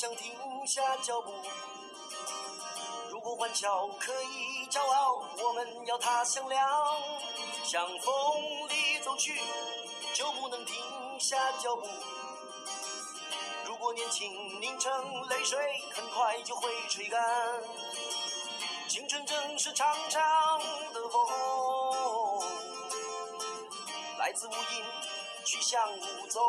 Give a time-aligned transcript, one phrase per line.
[0.00, 0.32] 想停
[0.66, 1.30] 下脚步。
[3.10, 6.66] 如果欢笑可以骄傲，我们要它响亮。
[7.64, 8.14] 向风
[8.70, 9.38] 里走去，
[10.14, 10.74] 就不能停
[11.20, 11.86] 下脚步。
[13.66, 14.90] 如果年轻凝成
[15.28, 15.58] 泪水，
[15.92, 17.22] 很快就会吹干。
[18.88, 20.58] 青春正是长长
[20.94, 22.42] 的风，
[24.18, 24.84] 来自无影，
[25.44, 26.40] 去向无踪。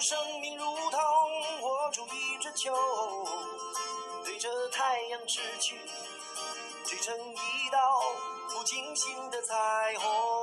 [0.00, 1.00] 生命，如同
[1.62, 2.72] 握住一只球，
[4.24, 5.76] 对着太阳掷去，
[6.86, 8.00] 聚成一道
[8.48, 9.54] 不惊心的彩
[9.98, 10.37] 虹。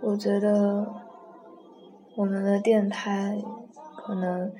[0.00, 0.86] 我觉得
[2.14, 3.36] 我们的电台
[3.96, 4.52] 可能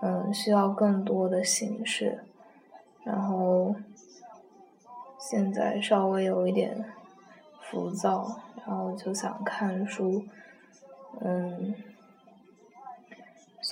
[0.00, 2.24] 嗯需要更多的形式，
[3.04, 3.76] 然后
[5.18, 6.84] 现在稍微有一点
[7.60, 10.24] 浮躁，然后就想看书，
[11.20, 11.74] 嗯，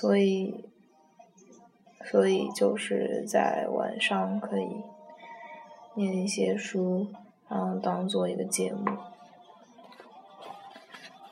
[0.01, 0.65] 所以
[2.05, 4.67] 所以就是在晚上可以
[5.93, 7.05] 念一些书，
[7.47, 8.83] 然后当做一个节目。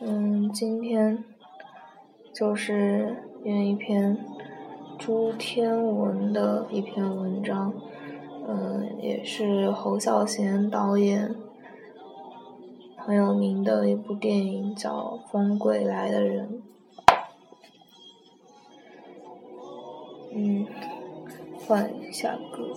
[0.02, 1.24] 嗯，今天
[2.32, 4.24] 就是念一篇
[5.00, 7.74] 朱天文的一篇文章，
[8.48, 11.36] 嗯，也是侯孝贤导演
[12.98, 14.92] 很有名的一部电影，叫
[15.32, 16.48] 《风归来的人》。
[21.70, 22.74] 换一下歌。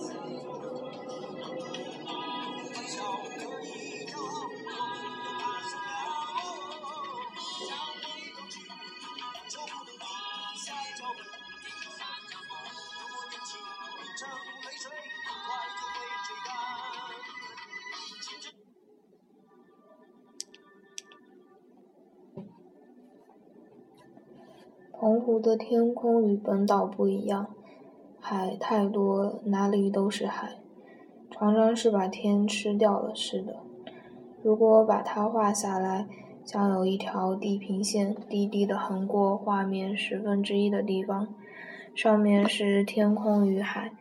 [24.91, 27.55] 澎湖的天空与本岛不一样，
[28.33, 30.55] 海太多了，哪里都是海，
[31.29, 33.57] 常常是把天吃掉了似的。
[34.41, 36.07] 如果把它画下来，
[36.43, 41.27] 将有一条地平线低低的横过画面十分之一的地方，
[41.93, 43.91] 上面是天空与海，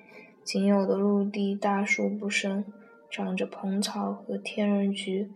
[0.43, 2.65] 仅有的陆地大树不生，
[3.11, 5.31] 长着蓬草和天人菊，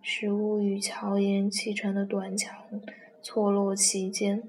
[0.00, 2.56] 石屋与桥檐砌成的短墙
[3.20, 4.42] 错落其间。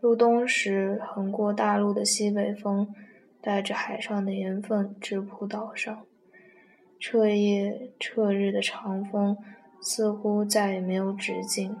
[0.00, 2.94] 入冬时，横过大陆的西北风，
[3.40, 6.04] 带着海上的盐分直扑岛上。
[7.00, 9.36] 彻夜彻日的长风，
[9.80, 11.76] 似乎再也没有止境，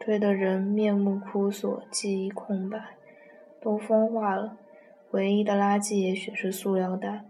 [0.00, 2.78] 吹得人面目枯锁，记忆空白。
[3.60, 4.56] 都风化了，
[5.10, 7.24] 唯一的垃圾也许是塑料袋，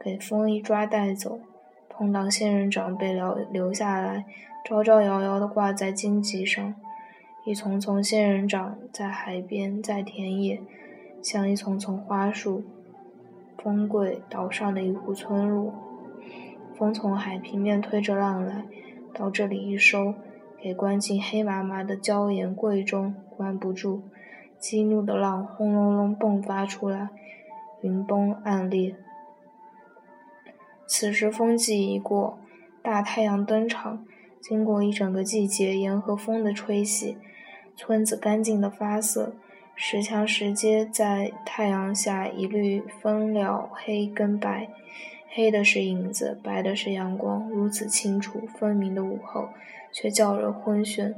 [0.00, 1.40] 给风一抓带走。
[1.88, 4.24] 碰到仙人掌被留留下来，
[4.64, 6.74] 招招摇摇地挂在荆棘上。
[7.48, 10.60] 一丛丛仙人掌在海边，在田野，
[11.22, 12.62] 像一丛丛花树。
[13.56, 15.72] 风柜岛上的一户村落，
[16.76, 18.66] 风从海平面推着浪来，
[19.14, 20.12] 到这里一收，
[20.60, 24.02] 给关进黑麻麻的礁岩柜中，关不住。
[24.58, 27.08] 激怒的浪轰隆隆迸发出来，
[27.80, 28.94] 云崩暗裂。
[30.86, 32.38] 此时风季已过，
[32.82, 34.04] 大太阳登场。
[34.38, 37.16] 经过一整个季节盐和风的吹洗。
[37.80, 39.34] 村子干净的发色，
[39.76, 44.68] 石墙石阶在太阳下一律分了黑跟白，
[45.30, 49.50] 黑的是影子，白的是阳光，如此清楚分明的午后，
[49.92, 51.14] 却叫人昏眩。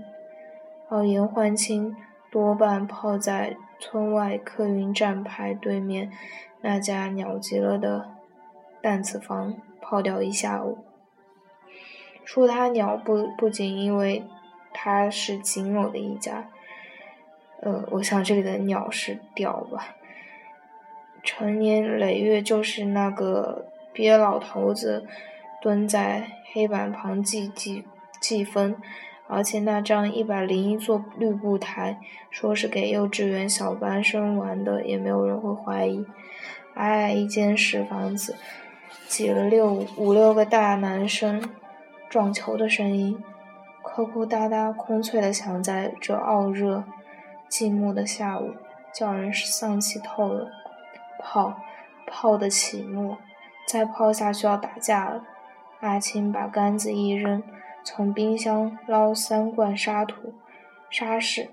[0.91, 1.97] 而严焕清
[2.31, 6.13] 多半泡在村外客运站牌对面
[6.61, 8.11] 那家鸟极了的
[8.83, 10.77] 蛋子房泡掉一下午。
[12.23, 14.23] 说他鸟不不仅因为。
[14.73, 16.49] 他是仅有的一家，
[17.63, 19.97] 呃，我想这里的鸟是鸟吧。
[21.23, 25.07] 成年累月就是那个鳖老头子
[25.61, 27.85] 蹲在黑板旁记记
[28.21, 28.75] 记分，
[29.27, 31.99] 而且那张一百零一座绿布台
[32.31, 36.07] 说是给幼稚园小班生玩的，也没有人会怀疑。
[36.75, 38.37] 矮矮一间石房子，
[39.07, 41.51] 挤了六五六个大男生
[42.09, 43.23] 撞球的声音。
[43.83, 46.85] 扣扣哒哒，空脆的响在这傲热、
[47.51, 48.55] 寂寞的下午，
[48.95, 50.51] 叫人丧气透了。
[51.19, 51.55] 泡，
[52.07, 53.19] 泡的起沫，
[53.67, 55.25] 再泡下去要打架了。
[55.81, 57.43] 阿青把杆子一扔，
[57.83, 60.33] 从冰箱捞三罐沙土、
[60.89, 61.49] 沙士，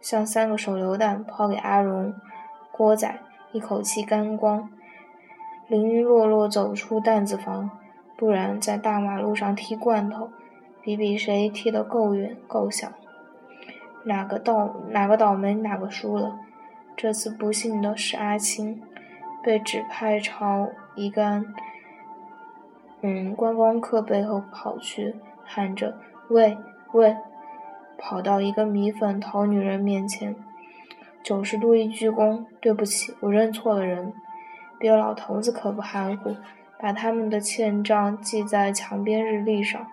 [0.00, 2.14] 像三个手榴弹抛给阿荣、
[2.70, 3.18] 郭仔，
[3.50, 4.70] 一口气干光。
[5.66, 7.70] 零零落落走出担子房，
[8.16, 10.30] 不然在大马路上踢罐头，
[10.80, 12.90] 比比谁踢得够远够响。
[14.08, 16.40] 哪个倒哪个倒霉哪个输了。
[16.96, 18.82] 这次不幸的是阿青，
[19.42, 21.54] 被指派朝一干
[23.02, 25.14] 嗯观光客背后跑去，
[25.44, 26.56] 喊着喂
[26.92, 27.14] 喂，
[27.98, 30.34] 跑到一个米粉淘女人面前，
[31.22, 34.12] 九十度一鞠躬，对不起，我认错了人。
[34.78, 36.34] 别老头子可不含糊，
[36.80, 39.86] 把他们的欠账记在墙边日历上。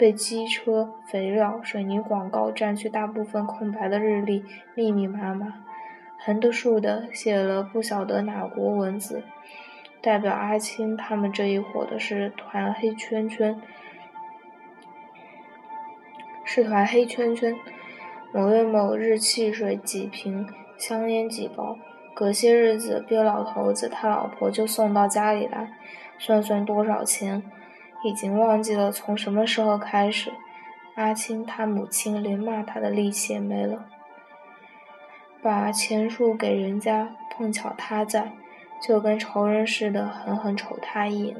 [0.00, 4.42] 被机车、肥料、水泥广告占去大部分空白的日历，
[4.74, 5.62] 密密麻麻，
[6.18, 9.22] 横的竖的写了不晓得哪国文字。
[10.00, 13.60] 代表阿青他们这一伙的是团黑圈圈，
[16.46, 17.54] 是团黑圈圈。
[18.32, 20.48] 某月某日，汽水几瓶，
[20.78, 21.76] 香烟几包。
[22.14, 25.70] 隔些日子，别老头子他老婆就送到家里来，
[26.18, 27.42] 算算多少钱，
[28.02, 30.32] 已经忘记了从什么时候开始，
[30.94, 33.86] 阿青他母亲连骂他的力气也没了，
[35.42, 38.32] 把钱数给人家，碰巧他在，
[38.82, 41.36] 就跟仇人似的狠狠瞅他一眼。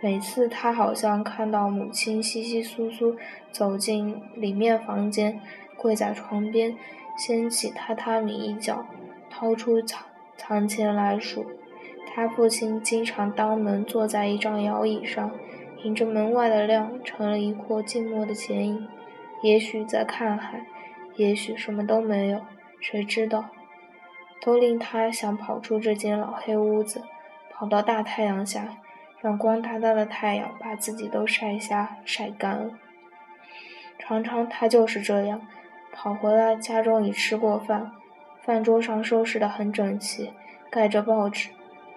[0.00, 3.16] 每次他好像看到母亲稀稀疏疏
[3.50, 5.40] 走进里面房间，
[5.76, 6.76] 跪在床边，
[7.16, 8.84] 掀起榻榻米一角。
[9.28, 10.02] 掏出藏
[10.38, 11.44] 藏钱来数，
[12.06, 15.30] 他父亲经常当门坐在一张摇椅上，
[15.82, 18.88] 迎着门外的亮，成了一阔静默的剪影。
[19.42, 20.66] 也许在看海，
[21.16, 22.40] 也许什么都没有，
[22.80, 23.50] 谁知道？
[24.40, 27.02] 都令他想跑出这间老黑屋子，
[27.50, 28.78] 跑到大太阳下，
[29.20, 32.70] 让光大大的太阳把自己都晒瞎、晒干了。
[33.98, 35.42] 常常他就是这样，
[35.92, 37.92] 跑回来，家中已吃过饭。
[38.42, 40.32] 饭桌上收拾得很整齐，
[40.70, 41.50] 盖着报纸。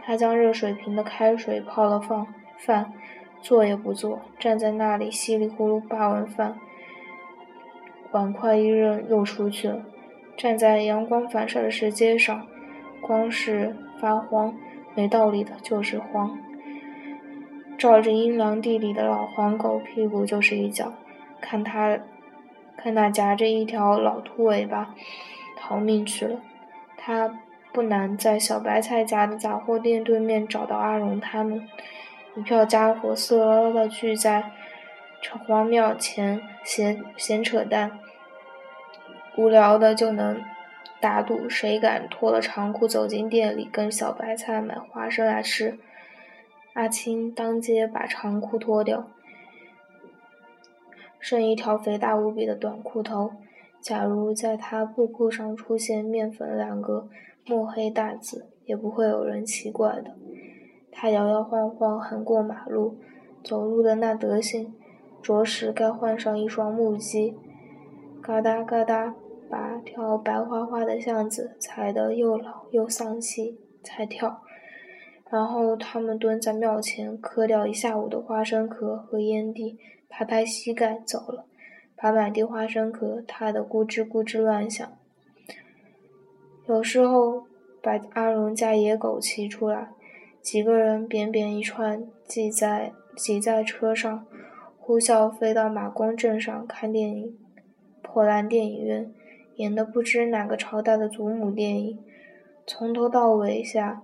[0.04, 2.92] 他将热水瓶的开水泡了放饭，
[3.42, 6.58] 坐也不坐，站在那里稀里呼噜扒完饭，
[8.12, 9.82] 碗筷一扔又出去了。
[10.36, 12.48] 站在阳光反射的石阶上，
[13.02, 14.56] 光是发慌，
[14.96, 16.38] 没道理的就是慌。
[17.78, 20.94] 照着阴凉地里的老黄狗屁股就是一脚，
[21.40, 22.00] 看他，
[22.76, 24.96] 看那夹着一条老秃尾巴。
[25.62, 26.40] 逃命去了，
[26.98, 27.38] 他
[27.80, 31.66] 不难在小白菜家的杂货店对面找到阿荣他们。
[32.36, 34.52] 一票家伙色拉拉的聚在
[35.22, 37.98] 城隍庙前闲闲扯淡，
[39.38, 40.44] 无聊的就能
[41.00, 45.80] 打赌谁敢脱了长裤走进店里跟小白菜买花生来吃。
[46.74, 49.08] 阿青当街把长裤脱掉，
[51.18, 53.32] 剩一条肥大无比的短裤头。
[53.80, 57.08] 假如在他布裤上出现“面粉”两个
[57.50, 60.16] 墨黑大字，也不会有人奇怪的。
[60.92, 63.00] 他摇摇晃晃横过马路，
[63.44, 64.76] 走路的那德行，
[65.24, 67.36] 着实该换上一双木屐。
[68.22, 69.16] 嘎哒嘎哒，
[69.50, 74.44] 把条白花花的巷子踩得又老又丧气，才跳。
[75.32, 81.46] 然后他们蹲在庙前，磕掉一下午的花生壳和烟蒂，拍拍膝盖走了。
[81.96, 84.88] 把满地花生壳踏得咕吱咕吱乱响。
[86.70, 87.48] 有时候
[87.82, 89.90] 把阿荣家野狗骑出来，
[90.40, 94.28] 几个人扁扁一串挤在挤在车上，
[94.78, 97.36] 呼啸飞到马公镇上看电影。
[98.04, 99.12] 破烂电影院
[99.56, 101.98] 演的不知哪个朝代的祖母电影，
[102.68, 104.04] 从头到尾下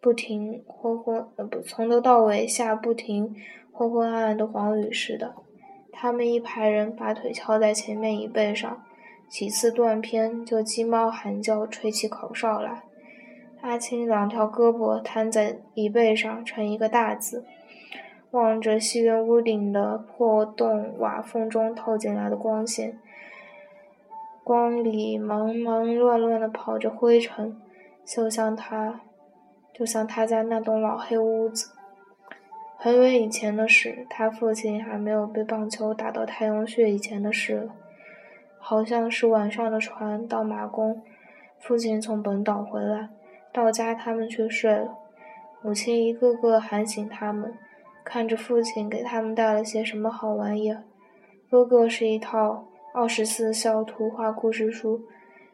[0.00, 3.36] 不停昏昏呃不从头到尾下不停
[3.70, 5.36] 昏昏暗暗的黄雨似的。
[5.92, 8.82] 他们一排人把腿翘在前面椅背上，
[9.30, 12.82] 几次断片就鸡猫喊叫，吹起口哨来。
[13.60, 17.44] 阿青两条胳膊摊在椅背上，成一个大字，
[18.32, 22.98] 望着戏院屋顶的破洞瓦缝中透进来的光线，
[24.42, 27.56] 光里忙忙乱乱的跑着灰尘，
[28.04, 29.02] 就像他，
[29.72, 31.70] 就像他在那栋老黑屋子。
[32.76, 37.74] 很远以前的事，他父亲还没有被棒球打到太阳穴以前的事了。
[38.60, 41.02] 好像是晚上的船到马公，
[41.58, 43.08] 父亲从本岛回来，
[43.52, 44.96] 到家他们却睡了。
[45.62, 47.52] 母亲一个个喊醒他们，
[48.04, 50.84] 看着父亲给他们带了些什么好玩意儿。
[51.50, 55.02] 哥哥是一套二十四孝图画故事书，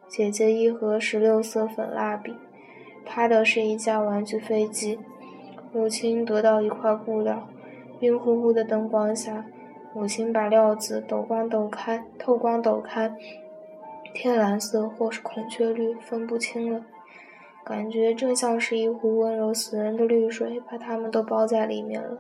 [0.09, 2.35] 姐姐一盒十六色粉蜡笔，
[3.05, 4.99] 他的是一架玩具飞机。
[5.73, 7.49] 母亲得到一块布料，
[8.01, 9.47] 晕乎乎的灯光下，
[9.97, 13.11] 母亲把料子抖光抖开，透光抖开，
[14.13, 16.85] 天蓝色或是孔雀绿，分不清了。
[17.65, 22.19] 感觉正像是一壶温柔死人的绿水，把他们都包在里面了。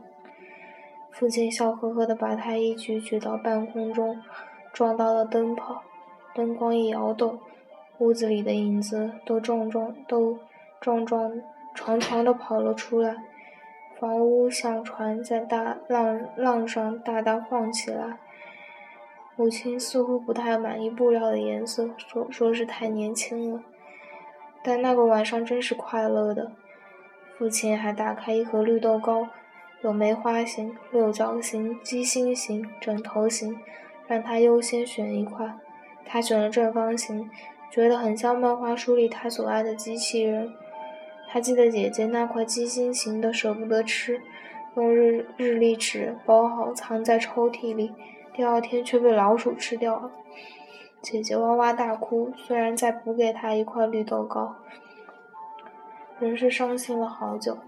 [1.10, 4.22] 父亲笑呵呵地把他一举举到半空中，
[4.72, 5.82] 撞到了灯泡，
[6.34, 7.38] 灯光一摇动，
[7.98, 10.38] 屋子里的影子都撞撞都
[10.80, 11.30] 撞撞
[11.74, 13.16] 长长的跑了出来，
[13.98, 18.18] 房屋像船在大浪浪上大大晃起来。
[19.36, 23.62] 母亲似乎不太满意布料的颜色，说说是太年轻了。
[24.62, 26.52] 但那个晚上真是快乐的。
[27.36, 29.28] 父亲还打开一盒绿豆糕，
[29.82, 33.58] 有梅花形、六角形、鸡心形、枕头形，
[34.06, 35.54] 让他优先选一块。
[36.04, 37.30] 他选了正方形，
[37.70, 40.54] 觉得很像漫画书里他所爱的机器人。
[41.36, 44.22] 还记得姐姐那块鸡心形的舍不得吃，
[44.74, 47.92] 用日日历纸包好藏在抽屉里，
[48.32, 50.10] 第二天却被老鼠吃掉了。
[51.02, 54.56] 姐姐哇哇大哭，虽然再补给她一块绿豆糕，
[56.18, 57.58] 仍是伤心了好久。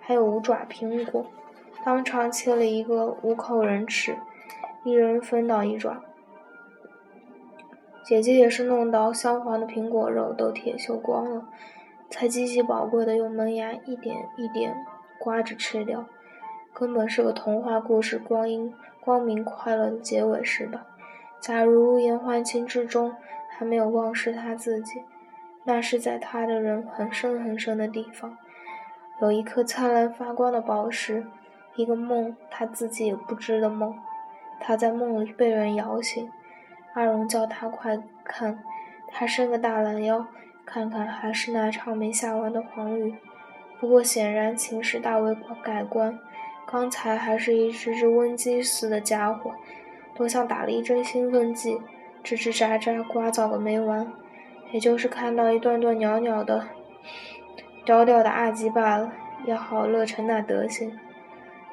[0.00, 1.26] 还有五爪苹果，
[1.84, 4.16] 当场切了一个五口人吃，
[4.82, 6.02] 一人分到一爪。
[8.02, 11.44] 姐姐也是弄到香黄的苹果肉都铁锈光了，
[12.10, 14.74] 才极其宝贵的用门牙一点一点
[15.18, 16.04] 刮着吃掉，
[16.74, 20.84] 根本是个童话故事，光阴光明快乐的结尾是吧？
[21.40, 23.14] 假如严焕清之中
[23.48, 25.02] 还没有忘失他自己，
[25.64, 28.36] 那是在他的人很深很深的地方，
[29.22, 31.24] 有一颗灿烂发光的宝石，
[31.76, 33.94] 一个梦他自己也不知的梦。
[34.58, 36.30] 他在梦里被人摇醒，
[36.92, 38.62] 阿荣叫他快看，
[39.08, 40.26] 他伸个大懒腰，
[40.72, 43.14] 看看还是那场没下完的黄雨。
[43.80, 46.18] 不过显然情势大为改观，
[46.66, 49.52] 刚才还是一只只瘟鸡似的家伙。
[50.14, 51.78] 都像打了一针兴奋剂，
[52.22, 54.12] 吱吱喳喳呱噪个没完，
[54.70, 56.68] 也就是看到一段段袅袅的、
[57.86, 59.10] 屌屌的阿鸡罢了，
[59.46, 60.92] 也好乐成那德行。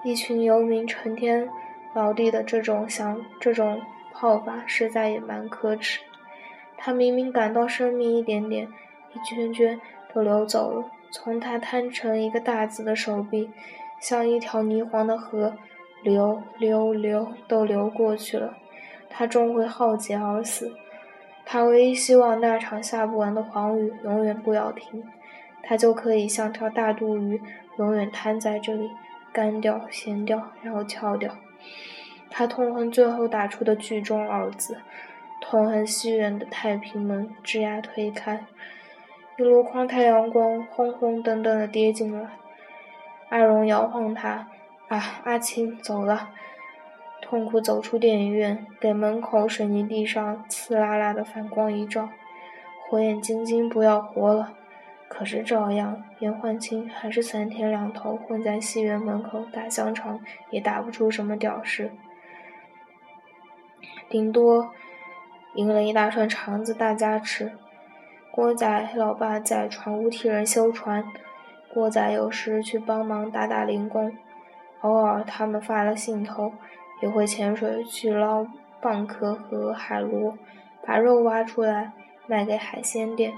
[0.03, 1.49] 一群游民成天
[1.93, 3.81] 劳地的这种想这种
[4.13, 5.99] 泡法，实在也蛮可耻。
[6.77, 8.69] 他明明感到生命一点点、
[9.17, 9.79] 一圈圈
[10.13, 13.49] 都流走了，从他摊成一个大字的手臂，
[13.99, 15.53] 像一条泥黄的河。
[16.03, 18.53] 流流流，都流过去了，
[19.09, 20.71] 他终会浩劫而死。
[21.43, 25.03] 他唯一希望那场下不完的黄雨永远不要停，
[25.63, 27.41] 他就可以像条大肚鱼，
[27.79, 28.91] 永远瘫在这里，
[29.33, 31.35] 干掉、咸掉，然后翘掉。
[32.29, 34.77] 他痛恨最后打出的“剧终”二字，
[35.41, 38.45] 痛恨戏院的太平门吱呀推开，
[39.39, 42.27] 一箩筐太阳光轰轰噔噔的跌进来。
[43.29, 44.47] 阿荣摇晃他。
[44.87, 46.29] 啊，阿青走了，
[47.21, 52.09] 痛苦走出电影院，给门口水泥地上刺啦啦的反光一照，
[52.87, 54.53] 火眼金睛不要活了。
[55.07, 61.91] 可是照样，严焕清还是三天两头混在戏院门口打香肠，也打不出什么屌事，
[64.09, 64.71] 顶多
[65.53, 67.51] 赢了一大串肠子大家吃。
[68.37, 71.03] 郭仔老爸在船屋替人修船，
[71.73, 74.15] 郭仔有时去帮忙打打零工。
[74.81, 76.53] 偶尔，他们发了兴头，
[77.01, 78.45] 也会潜水去捞
[78.79, 80.37] 蚌壳和海螺，
[80.85, 81.93] 把肉挖出来
[82.27, 83.33] 卖给海鲜店，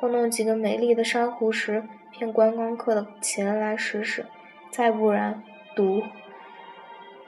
[0.00, 4.26] 或弄几个美丽的珊瑚石骗观光客的钱来使使。
[4.72, 5.40] 再不然，
[5.76, 6.02] 赌。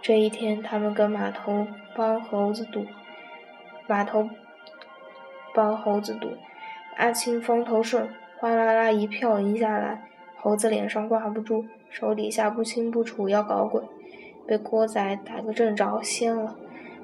[0.02, 2.84] 这一天，他们跟码头帮猴子赌，
[3.86, 4.28] 码头
[5.54, 6.30] 帮猴子赌，
[6.96, 8.08] 阿青风头顺，
[8.38, 10.04] 哗啦啦一票赢下来，
[10.36, 11.64] 猴子脸上挂不住。
[11.90, 13.80] 手底下不清不楚要搞鬼，
[14.46, 16.56] 被郭仔打个正着，掀了，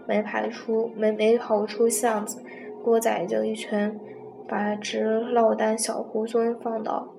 [0.06, 2.42] 没排出没没跑出巷子，
[2.82, 3.99] 郭仔就一拳
[4.49, 7.14] 把只落单小猢狲放倒，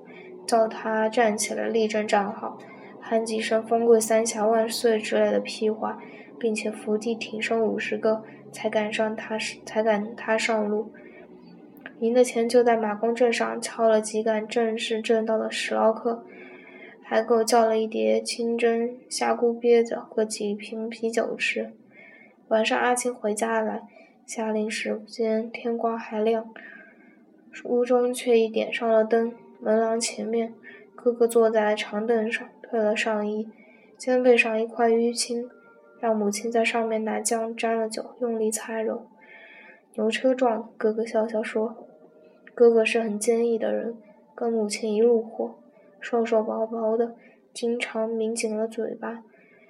[0.45, 2.57] 叫他站起来立正站好，
[2.99, 5.97] 喊几声“风贵三峡万岁”之类的屁话，
[6.37, 10.91] 并且伏地挺身五十个，才敢上他才敢他上路。
[12.01, 16.23] 赢的钱就在马公镇上敲了几杆正式正道的史劳克。
[17.03, 21.73] 还给我叫了一碟清蒸虾菇鳖子和几瓶啤酒吃。
[22.47, 23.83] 晚上阿青回家来，
[24.25, 26.49] 下令时间天光还亮，
[27.65, 29.33] 屋中却已点上了灯。
[29.59, 30.53] 门廊前面，
[30.95, 33.47] 哥哥坐在长凳上，褪了上衣，
[33.97, 35.49] 肩背上一块淤青，
[35.99, 39.05] 让母亲在上面拿浆沾了酒，用力擦揉。
[39.95, 41.75] 牛车撞，哥哥笑笑说
[42.53, 43.95] ：“哥哥是很坚毅的人，
[44.35, 45.55] 跟母亲一路货，
[45.99, 47.15] 瘦瘦薄薄的，
[47.53, 49.23] 经常抿紧了嘴巴，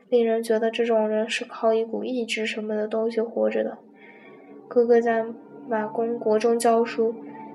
[0.09, 3.77] 令人觉得这种人是靠一股意志什么的东西活着的。
[4.67, 5.25] 哥哥在
[5.67, 7.13] 马公国中教书，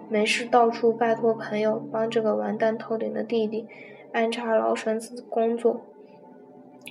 [0.09, 3.67] 没事到处拜托朋友帮这个完蛋透顶的弟弟
[4.13, 5.81] 安插老绳子工作。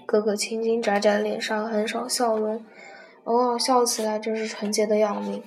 [0.06, 2.64] 哥哥青筋窄窄，脸上很少笑容，
[3.24, 5.42] 偶尔笑起来真是纯洁的要命。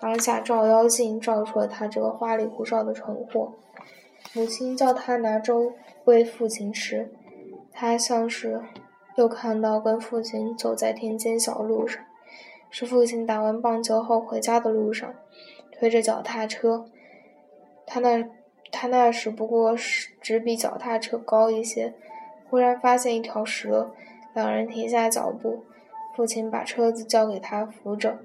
[0.00, 3.52] 当下照妖镜照出了他这个花里胡哨的蠢货。
[4.32, 5.72] 母亲叫他拿粥
[6.04, 7.12] 喂父亲吃，
[7.72, 8.62] 他像是
[9.16, 12.02] 又看到跟父亲走在田间小路上，
[12.70, 15.14] 是父亲打完棒球后回家的路上，
[15.72, 16.86] 推着脚踏车。
[17.86, 18.24] 他那
[18.70, 21.92] 他那时不过是只比脚踏车高一些。
[22.48, 23.92] 忽然发现一条蛇，
[24.34, 25.64] 两人停下脚步，
[26.16, 28.18] 父亲把车子交给他扶着。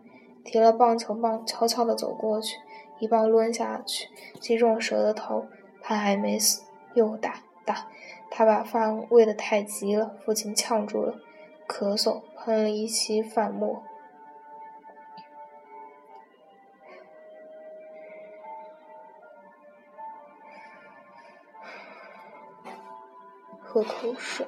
[0.46, 2.60] 提了棒球棒，悄悄地走过去，
[3.00, 4.08] 一棒抡下去，
[4.40, 5.48] 击中蛇的头，
[5.82, 7.88] 他还没死，又打打，
[8.30, 11.20] 他把饭喂得太急了，父亲呛住了，
[11.68, 13.84] 咳嗽，喷了一期饭沫，
[23.60, 24.46] 喝口水。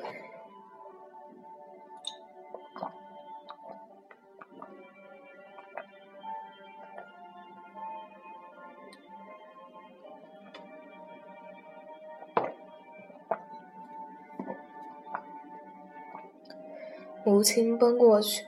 [17.27, 18.45] 母亲奔过去，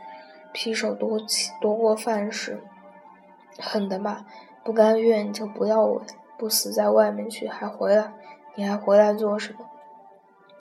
[0.54, 2.62] 劈手夺起夺过饭食，
[3.60, 4.26] 狠的骂
[4.64, 6.02] ：“不甘愿就不要我，
[6.38, 8.14] 不死在外面去，还回来？
[8.56, 9.70] 你还回来做什么？”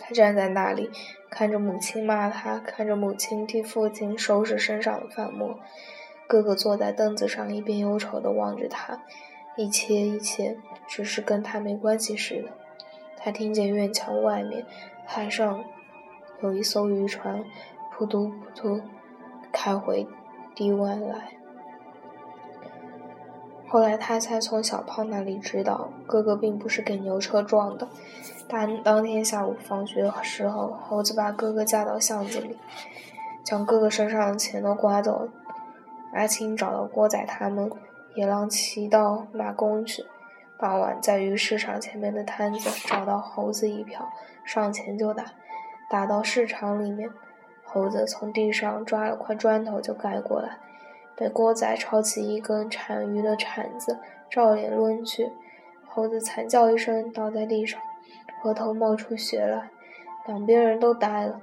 [0.01, 0.91] 他站在那里，
[1.31, 5.57] 看着母亲骂他，看着母亲替父亲收拾身上的饭沫。
[6.27, 9.01] 哥哥坐在凳子上，一边忧愁地望着他，
[9.57, 12.49] 一切一切只是跟他没关系似的。
[13.17, 14.67] 他听见院墙外面
[15.07, 15.65] 海上
[16.43, 17.45] 有一艘渔船。
[17.99, 18.81] 扑突扑突，
[19.51, 20.07] 开回
[20.55, 21.33] 堤湾来。
[23.67, 27.89] 后来他才从小胖那里知道，哥哥并不是给牛车撞的。
[28.49, 32.57] 当当天下午放学时候，猴子把哥哥架到巷子里，
[33.43, 35.29] 将哥哥身上的钱都刮走。
[36.13, 37.69] 阿青找到郭仔他们，
[38.15, 40.07] 野狼骑到马公去。
[40.57, 44.09] 傍晚在鱼市场前面的摊子找到猴子一票，
[44.45, 45.25] 上前就打，
[45.91, 47.11] 打到市场里面。
[47.71, 50.57] 猴子从地上抓了块砖头就盖过来，
[51.15, 53.99] 被郭仔抄起一根铲鱼的铲子，
[54.31, 55.31] 照脸抡去。
[55.87, 57.79] 猴子惨叫一声，倒在地上，
[58.43, 59.69] 额头冒出血来。
[60.27, 61.41] 两边人都呆了。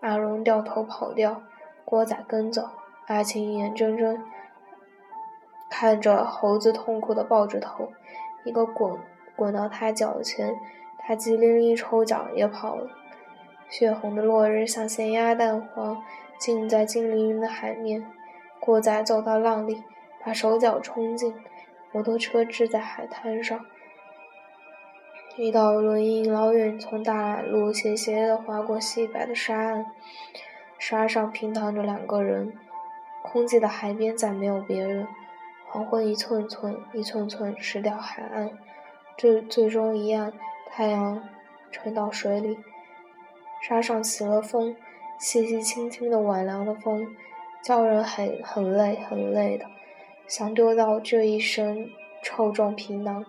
[0.00, 1.42] 阿荣掉头跑掉，
[1.84, 2.68] 郭仔跟走。
[3.06, 4.20] 阿青眼睁睁
[5.70, 7.92] 看着猴子痛苦的抱着头，
[8.44, 8.98] 一个滚
[9.36, 10.56] 滚到他脚前，
[10.98, 12.90] 他机灵一抽脚也跑了。
[13.68, 16.02] 血红的落日像咸鸭蛋黄，
[16.38, 18.06] 浸在金粼粼的海面。
[18.60, 19.82] 郭仔走到浪里，
[20.24, 21.34] 把手脚冲进，
[21.92, 23.64] 摩托车支在海滩上。
[25.36, 29.86] 一道轮影老远从大马路斜斜地划过细白的沙岸，
[30.78, 32.52] 沙上平躺着两个人。
[33.22, 35.06] 空寂的海边再没有别人。
[35.66, 38.50] 黄昏一寸寸、一寸寸蚀掉海岸，
[39.16, 40.32] 最最终一暗，
[40.70, 41.22] 太阳
[41.70, 42.58] 沉到水里。
[43.60, 44.76] 沙上起了风，
[45.18, 47.14] 细细轻轻的晚凉的风，
[47.62, 49.66] 叫人很很累很累的，
[50.26, 51.90] 想丢掉这一身
[52.22, 53.24] 臭重皮囊，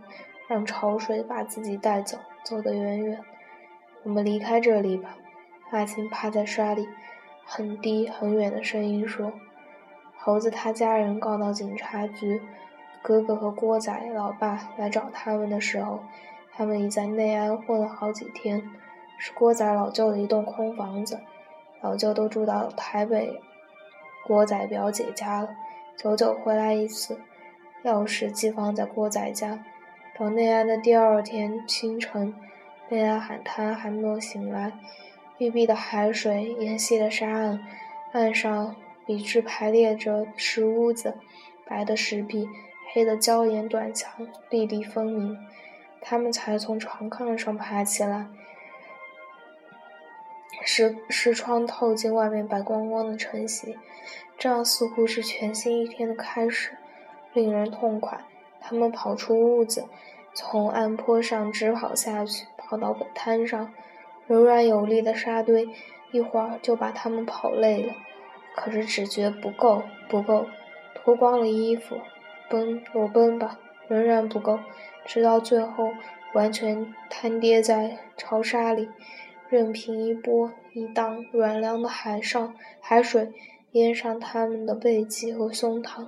[0.48, 3.20] 让潮水把自己带走，走得远远。
[4.04, 5.18] 我们离开这里吧。
[5.72, 6.88] 阿青趴在沙里，
[7.46, 9.34] 很低很远的声音说
[10.18, 12.42] ：“猴子他家人告到警察局，
[13.04, 16.00] 哥哥和郭仔老爸来找他们的时候，
[16.54, 18.64] 他们已在内安混了好几天。”
[19.20, 21.20] 是郭仔老舅的一栋空房子，
[21.82, 23.42] 老舅都住到台北
[24.26, 25.50] 郭仔表姐家了，
[25.98, 27.20] 久久回来一次，
[27.84, 29.64] 钥匙寄放在郭仔家。
[30.18, 32.34] 到内安的第二天清晨，
[32.88, 34.72] 内安海滩还没有醒来，
[35.38, 37.60] 碧碧的海水，沿细的沙岸，
[38.14, 41.16] 岸上笔直排列着石屋子，
[41.66, 42.48] 白的石壁，
[42.94, 45.38] 黑的礁岩短墙，粒粒分明。
[46.02, 48.28] 他们才从床炕上爬起来。
[50.64, 53.78] 视视窗透进外面白光光的晨曦，
[54.38, 56.72] 这样似乎是全新一天的开始，
[57.34, 58.20] 令人痛快。
[58.62, 59.86] 他们跑出屋子，
[60.34, 63.74] 从岸坡上直跑下去，跑到滩上，
[64.28, 65.70] 柔软有力的沙堆，
[66.12, 67.94] 一会儿就把他们跑累了。
[68.56, 70.46] 可是只觉不够，不够，
[70.94, 71.98] 脱光了衣服，
[72.50, 74.60] 奔，裸奔吧，仍然不够。
[75.06, 75.92] 直到最后
[76.34, 78.90] 完全瘫跌在潮沙里，
[79.50, 83.34] 任凭一波一荡软凉的海上海水
[83.72, 86.08] 淹上他们的背脊和胸膛，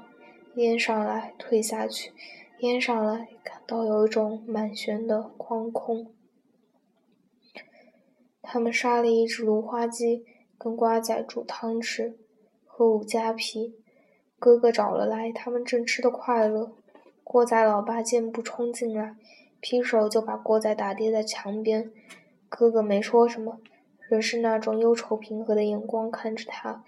[0.55, 2.11] 淹上来退下去，
[2.59, 6.13] 淹上来，感到有一种满悬的旷空。
[8.43, 10.23] 他们杀了一只芦花鸡，
[10.57, 12.17] 跟瓜仔煮汤吃，
[12.65, 13.75] 喝五加皮。
[14.37, 16.73] 哥哥找了来，他们正吃得快乐。
[17.23, 19.15] 郭仔老爸见不冲进来，
[19.59, 21.91] 劈手就把郭仔打跌在墙边。
[22.53, 23.61] 哥哥没说什么，
[24.09, 26.83] 仍是那种忧愁平和的眼光看着他，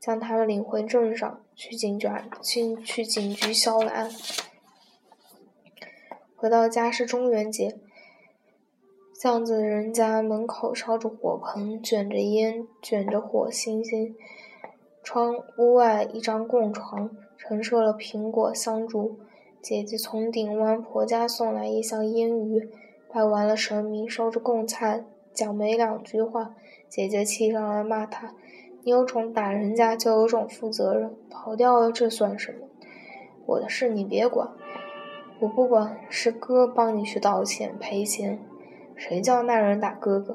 [0.00, 2.08] 将他领回镇上去警局，
[2.42, 4.10] 去去警局销了案。
[6.34, 7.78] 回到家是中元节，
[9.12, 14.16] 巷子人家门口烧着火盆，卷着烟，卷着火星星。
[15.04, 19.20] 窗屋外一张供床，陈设了苹果、香烛。
[19.60, 22.68] 姐姐从顶湾婆家送来一箱腌鱼，
[23.12, 26.54] 拜完了神明，收着供菜，讲没两句话，
[26.88, 28.32] 姐姐气上来骂他
[28.84, 32.66] ：“你有种打人家，就有种负责任，跑掉了这算什么？
[33.44, 34.48] 我的事你别管，
[35.40, 38.38] 我不管，是哥帮你去道歉赔钱，
[38.96, 40.34] 谁叫那人打哥哥？”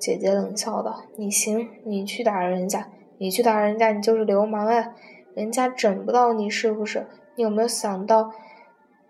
[0.00, 2.88] 姐姐冷笑道：“你行，你去打人家。”
[3.20, 4.94] 你去打人家，你就是流氓哎！
[5.34, 7.04] 人家整不到你是不是？
[7.34, 8.30] 你有没有想到，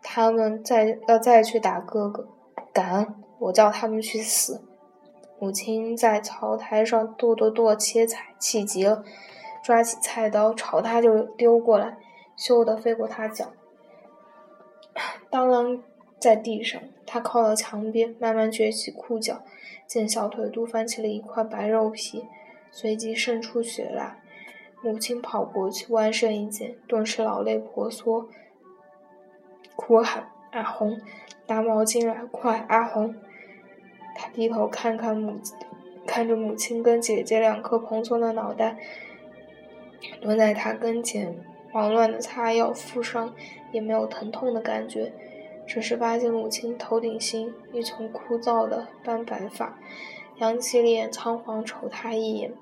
[0.03, 2.27] 他们再要再去打哥哥？
[2.79, 3.17] 敢！
[3.41, 4.63] 我叫他们去死！
[5.41, 9.03] 母亲在灶台上剁剁剁切菜，气急了，
[9.65, 11.99] 抓起菜刀朝他就丢过来，
[12.37, 13.47] 咻的飞过他脚，
[15.29, 15.81] 当啷
[16.21, 16.81] 在地上。
[17.05, 19.43] 他靠到墙边，慢慢撅起裤脚，
[19.89, 22.25] 见小腿肚翻起了一块白肉皮。
[22.71, 24.21] 随即渗出血来，
[24.83, 28.29] 母亲跑过去弯身一捡，顿时老泪婆娑，
[29.75, 31.01] 哭喊：“阿红，
[31.47, 32.65] 拿毛巾来，快！
[32.69, 33.15] 阿红！”
[34.17, 35.39] 他低头看看母，
[36.07, 38.77] 看着母亲跟姐姐两颗蓬松的脑袋，
[40.21, 41.39] 蹲在他跟前，
[41.73, 43.35] 忙乱的擦药敷伤，
[43.73, 45.13] 也没有疼痛的感觉，
[45.67, 49.79] 只是发现母亲头顶心一丛枯燥的斑白发。
[50.39, 52.53] 扬起脸，仓皇瞅他一眼，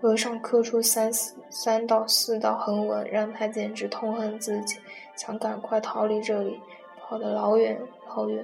[0.00, 4.78] 额上刻出三四三道四道横纹，让他简直痛恨自己，
[5.14, 6.58] 想赶快逃离这里，
[6.98, 8.42] 跑得老远老远。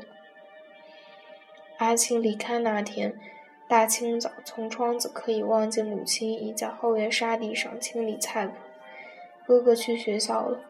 [1.78, 3.18] 阿青离开那天，
[3.66, 8.50] 大清早从窗子可以望见母亲已在后院沙地上清理菜圃。
[9.46, 10.60] 哥哥去学校了，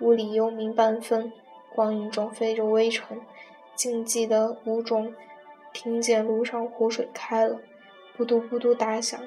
[0.00, 1.32] 屋里幽冥半分，
[1.74, 3.22] 光影中飞着微尘，
[3.74, 5.14] 静寂的屋中。
[5.72, 7.58] 听见炉上湖水开了，
[8.18, 9.18] 咕嘟咕嘟打响。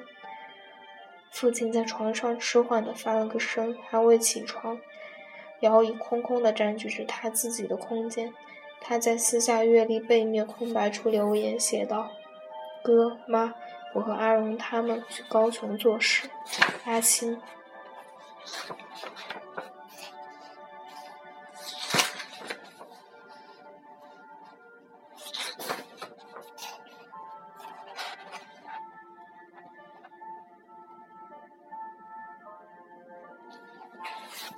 [1.30, 4.78] 父亲在床上迟缓地翻了个身，还未起床。
[5.60, 8.34] 摇椅空空地占据着他自己的空间。
[8.80, 12.10] 他在私下阅历背面空白处留言，写道
[12.82, 13.54] ：“哥妈，
[13.94, 16.28] 我和阿荣他们去高雄做事。”
[16.84, 17.40] 阿青。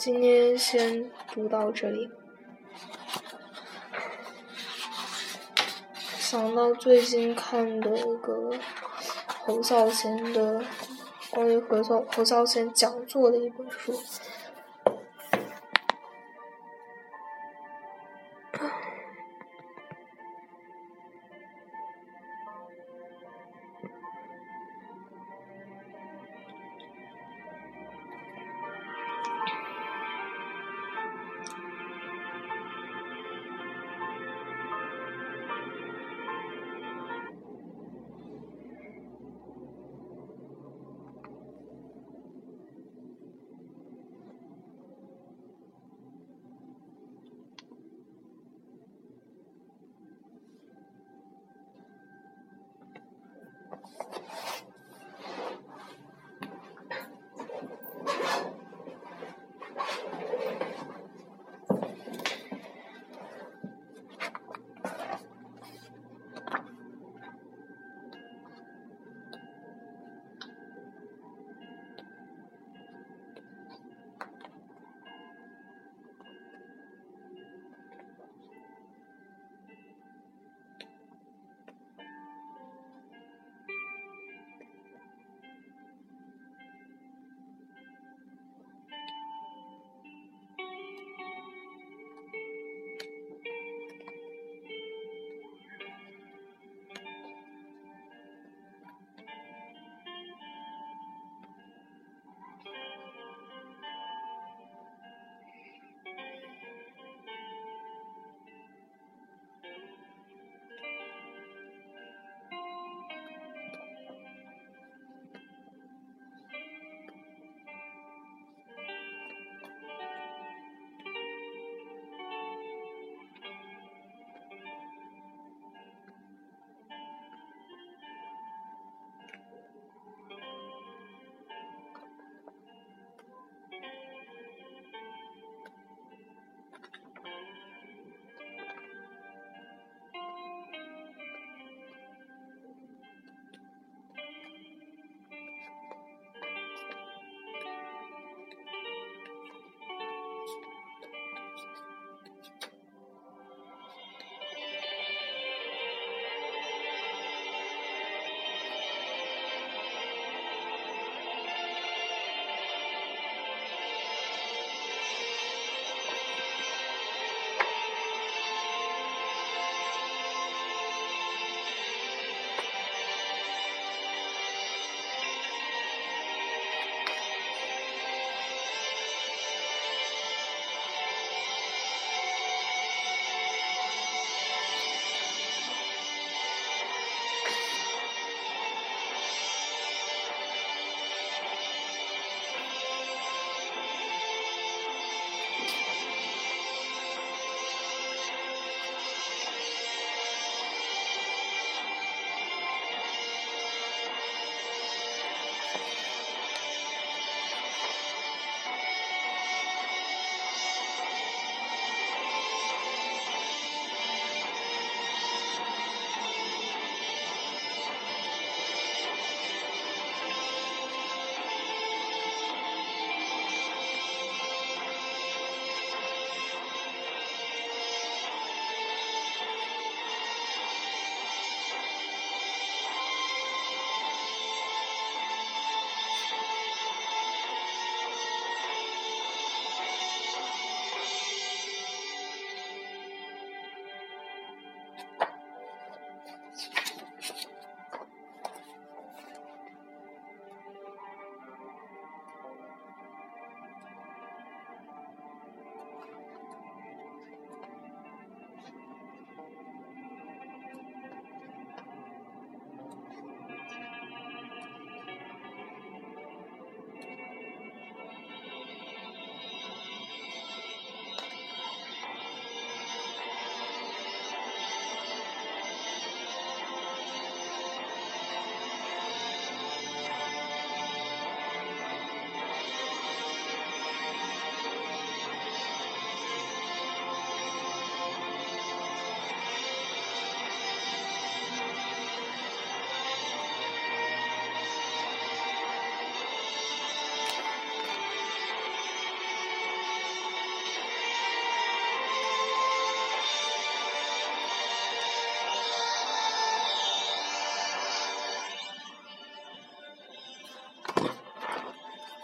[0.04, 2.10] 今天先读到这里。
[6.18, 8.50] 想到最近看的一个
[9.28, 10.60] 侯孝贤的
[11.30, 13.96] 关于侯孝侯孝贤讲座的一本书。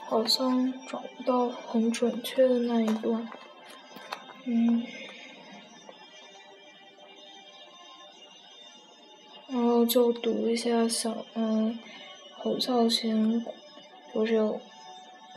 [0.09, 3.29] 好像找不到很准确的那一段，
[4.47, 4.83] 嗯，
[9.49, 11.79] 然后就读一下小嗯
[12.39, 13.45] 侯孝贤
[14.15, 14.59] 就是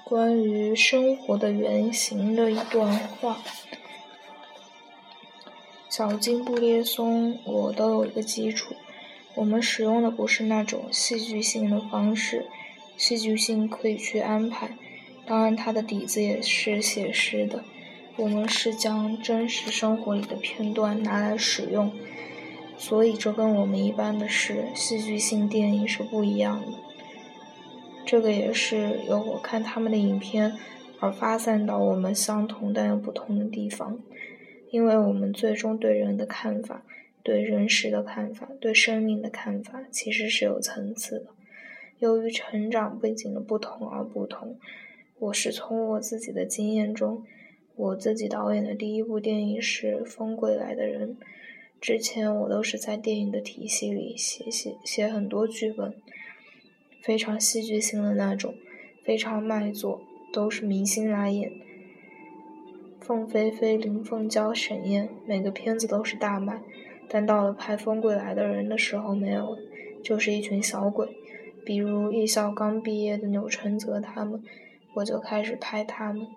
[0.06, 3.42] 关于生活的原型的一段话。
[5.90, 8.74] 小金布列松，我都有一个基础。
[9.36, 12.48] 我们使用的不是那种戏剧性的方式。
[13.02, 14.78] 戏剧性可以去安排，
[15.26, 17.64] 当然它的底子也是写实的。
[18.16, 21.92] 我们是将真实生活里的片段拿来使用，
[22.78, 26.78] 所以这跟我们一般的是戏剧性电影是不一样的。
[28.06, 30.54] 这个也是由我看他们的影片
[31.00, 34.00] 而发散到我们相同但又不同的地方，
[34.70, 36.84] 因为我们最终对人的看法、
[37.24, 41.26] 对人世的看法、对生命的看法，其实是有层次的。
[42.02, 44.58] 由于成长背景的不同而不同，
[45.20, 47.24] 我是从我自己的经验中，
[47.76, 51.16] 我自己导演的第一部电影是《风归来的人》，
[51.80, 55.94] 之前我都是在电影的体系里写写写很多剧本，
[57.04, 58.56] 非常戏剧性的那种，
[59.06, 60.02] 非常卖座，
[60.34, 61.52] 都是明星来演，
[63.00, 66.64] 凤飞飞、林凤娇、沈燕，每个片子都是大卖，
[67.08, 69.56] 但到了拍《风归来的人》的时候，没有，
[70.04, 71.08] 就是一群小鬼。
[71.66, 74.44] 比如艺校刚毕业的钮承泽他们，
[74.96, 76.28] 我就开始拍他们。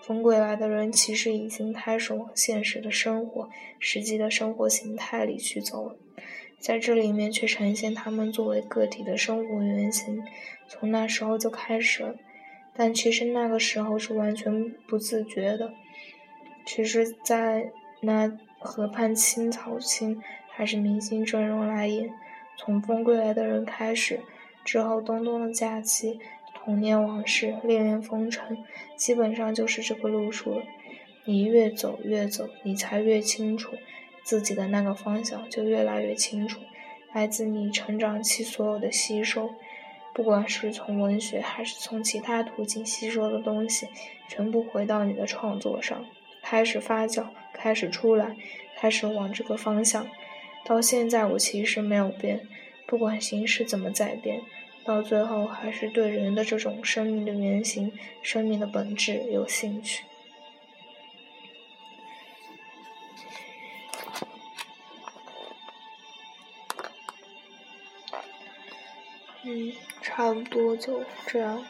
[0.00, 5.96] 风归来的人其实已经开始往现实的生活、实际的生活形态里去走了，
[6.58, 10.22] 在这里面却呈现他们作为个体的生活原型。
[10.66, 12.14] 从那时候就开始了，
[12.74, 15.72] 但其实那个时候是完全不自觉的。
[16.64, 17.70] 其实，在
[18.02, 22.10] 那河畔青草青还是明星阵容来演，
[22.56, 24.20] 从风归来的人开始。
[24.70, 26.20] 之后，东东的假期、
[26.54, 28.56] 童年往事、恋恋风尘，
[28.94, 30.62] 基本上就是这个路数了。
[31.24, 33.72] 你越走越走，你才越清楚
[34.22, 36.60] 自己的那个方向，就越来越清楚。
[37.12, 39.50] 来自你成长期所有的吸收，
[40.14, 43.88] 不管是从文学还是从其他途径吸收的东西，
[44.28, 46.04] 全部回到你的创作上，
[46.44, 48.36] 开始发酵，开始出来，
[48.76, 50.06] 开始往这个方向。
[50.64, 52.46] 到现在，我其实没有变。
[52.86, 54.40] 不管形势怎么在变，
[54.84, 60.04] 到最后还是对人的这种生命的原型、生命的本质有兴趣。
[69.42, 71.64] 嗯，差不多就这样。